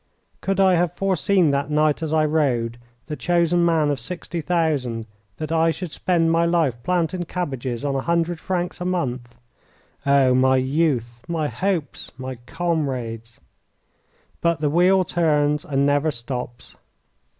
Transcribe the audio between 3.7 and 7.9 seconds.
of sixty thousand, that I should spend my life planting cabbages